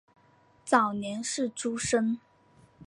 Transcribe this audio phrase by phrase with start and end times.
[0.65, 2.19] 早年是诸生。